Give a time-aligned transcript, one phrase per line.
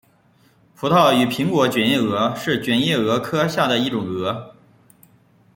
[0.73, 4.55] 葡萄与苹果卷叶蛾是卷叶蛾科下的一种蛾。